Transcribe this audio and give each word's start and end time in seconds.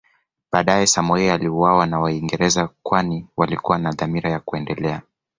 Baadae 0.51 0.87
Samoei 0.87 1.29
aliuawa 1.29 1.85
na 1.85 1.99
Waingereza 1.99 2.69
kwani 2.83 3.27
walikuwa 3.37 3.77
na 3.77 3.91
dhamira 3.91 4.29
ya 4.29 4.39
kuendelea 4.39 5.01